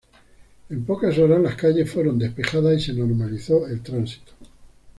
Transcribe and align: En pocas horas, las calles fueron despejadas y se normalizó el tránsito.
En 0.71 0.83
pocas 0.83 1.15
horas, 1.19 1.39
las 1.41 1.53
calles 1.55 1.91
fueron 1.91 2.17
despejadas 2.17 2.75
y 2.81 2.85
se 2.85 2.93
normalizó 2.93 3.67
el 3.67 3.81
tránsito. 3.83 4.31